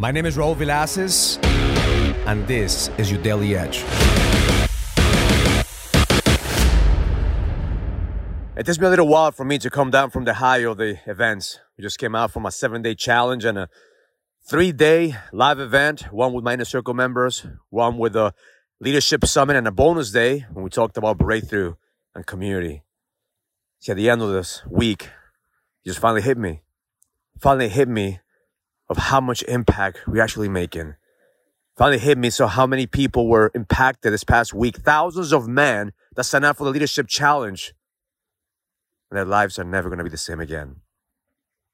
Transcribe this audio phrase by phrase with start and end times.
[0.00, 1.44] My name is Raul Villacis,
[2.24, 3.78] and this is your Daily Edge.
[8.56, 10.76] It takes me a little while for me to come down from the high of
[10.76, 11.58] the events.
[11.76, 13.68] We just came out from a seven day challenge and a
[14.48, 18.32] three day live event, one with my inner circle members, one with a
[18.78, 21.74] leadership summit, and a bonus day when we talked about breakthrough
[22.14, 22.84] and community.
[23.80, 25.10] See, at the end of this week,
[25.84, 26.62] it just finally hit me.
[27.40, 28.20] Finally hit me
[28.88, 30.94] of how much impact we're actually making.
[31.76, 34.78] Finally hit me so how many people were impacted this past week.
[34.78, 37.74] Thousands of men that signed up for the leadership challenge.
[39.10, 40.76] And their lives are never going to be the same again.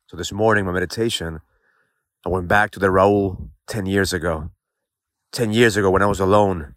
[0.07, 1.41] So this morning, my meditation,
[2.27, 4.51] I went back to the Raul 10 years ago.
[5.33, 6.75] 10 years ago when I was alone.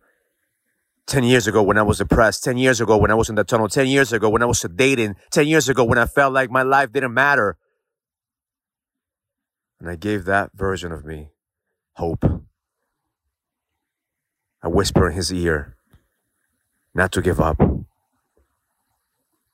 [1.07, 2.43] 10 years ago when I was depressed.
[2.43, 3.67] 10 years ago when I was in the tunnel.
[3.67, 5.15] 10 years ago when I was dating.
[5.31, 7.57] 10 years ago when I felt like my life didn't matter.
[9.79, 11.29] And I gave that version of me
[11.93, 12.25] hope.
[14.63, 15.75] I whisper in his ear
[16.93, 17.59] not to give up.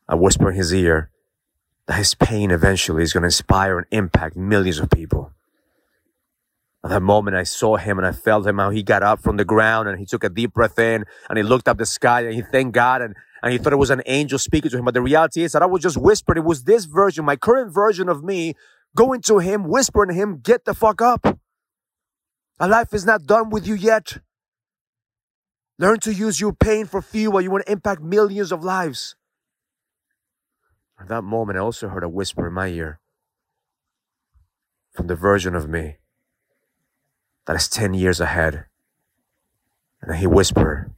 [0.08, 1.10] I whisper in his ear
[1.88, 5.34] that his pain eventually is going to inspire and impact millions of people.
[6.84, 9.38] At that moment, I saw him and I felt him how he got up from
[9.38, 12.22] the ground and he took a deep breath in and he looked up the sky
[12.22, 14.86] and he thanked God and, and he thought it was an angel speaking to him.
[14.86, 16.38] But the reality is that I was just whispering.
[16.38, 18.56] It was this version, my current version of me
[18.96, 21.40] going to him, whispering to him, get the fuck up.
[22.60, 24.20] A life is not done with you yet.
[25.80, 27.42] Learn to use your pain for fuel.
[27.42, 29.16] You want to impact millions of lives.
[31.00, 33.00] At that moment, I also heard a whisper in my ear
[34.94, 35.98] from the version of me
[37.46, 38.66] that is 10 years ahead.
[40.02, 40.94] And he whispered,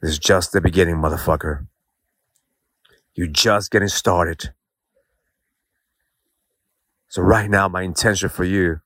[0.00, 1.66] This is just the beginning, motherfucker.
[3.14, 4.54] You're just getting started.
[7.10, 8.82] So, right now, my intention for you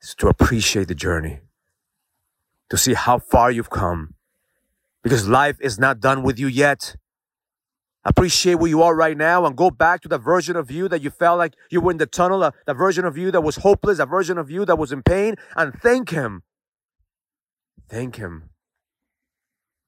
[0.00, 1.40] is to appreciate the journey,
[2.70, 4.14] to see how far you've come,
[5.02, 6.96] because life is not done with you yet.
[8.06, 11.02] Appreciate where you are right now and go back to the version of you that
[11.02, 13.56] you felt like you were in the tunnel, uh, the version of you that was
[13.56, 16.42] hopeless, a version of you that was in pain, and thank Him.
[17.90, 18.48] Thank Him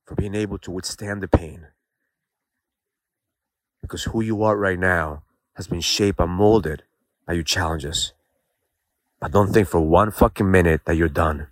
[0.04, 1.68] for being able to withstand the pain.
[3.80, 5.22] Because who you are right now
[5.54, 6.82] has been shaped and molded
[7.30, 8.12] by your challenges.
[9.20, 11.46] But don't think for one fucking minute that you're done.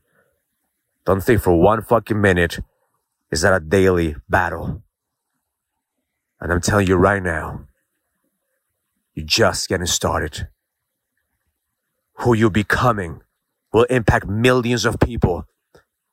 [1.06, 2.58] Don't think for one fucking minute
[3.30, 4.82] is that a daily battle.
[6.40, 7.60] And I'm telling you right now,
[9.14, 10.48] you're just getting started.
[12.22, 13.20] Who you're becoming
[13.72, 15.44] will impact millions of people.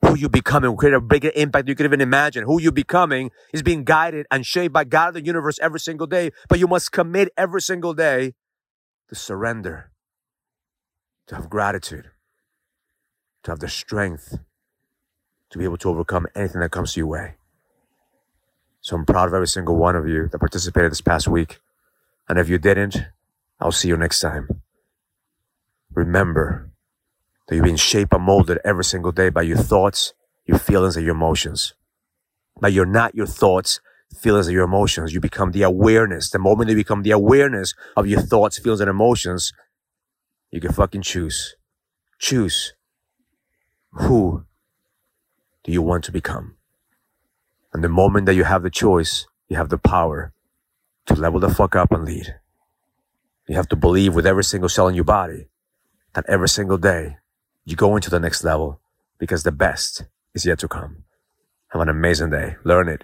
[0.04, 2.44] Who you becoming will create a bigger impact you can even imagine.
[2.44, 6.06] Who you becoming is being guided and shaped by God of the universe every single
[6.06, 6.30] day.
[6.50, 8.36] But you must commit every single day
[9.10, 9.92] to surrender,
[11.28, 12.12] to have gratitude,
[13.44, 14.40] to have the strength
[15.50, 17.36] to be able to overcome anything that comes your way.
[18.82, 21.60] So I'm proud of every single one of you that participated this past week.
[22.28, 22.98] And if you didn't,
[23.60, 24.48] I'll see you next time.
[25.94, 26.72] Remember
[27.48, 30.14] that you're being shaped and molded every single day by your thoughts,
[30.46, 31.74] your feelings, and your emotions.
[32.60, 33.80] But you're not your thoughts,
[34.18, 35.14] feelings, and your emotions.
[35.14, 36.30] You become the awareness.
[36.30, 39.54] The moment you become the awareness of your thoughts, feelings, and emotions,
[40.52, 41.56] you can fucking choose.
[42.20, 42.74] Choose.
[43.92, 44.46] Who
[45.64, 46.56] do you want to become?
[47.74, 50.34] And the moment that you have the choice, you have the power
[51.08, 52.36] to level the fuck up and lead.
[53.48, 55.48] You have to believe with every single cell in your body
[56.14, 57.18] that every single day
[57.64, 58.80] you go into the next level
[59.20, 61.04] because the best is yet to come.
[61.70, 62.56] Have an amazing day.
[62.64, 63.04] Learn it,